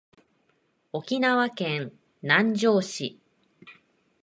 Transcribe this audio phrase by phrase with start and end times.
[0.93, 1.93] 沖縄県
[2.23, 3.19] 南城市